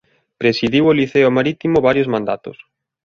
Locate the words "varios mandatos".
1.87-2.57